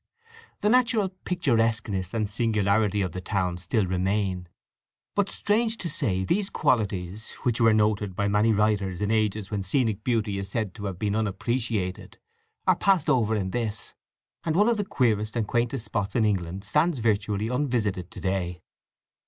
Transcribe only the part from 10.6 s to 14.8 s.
to have been unappreciated, are passed over in this, and one of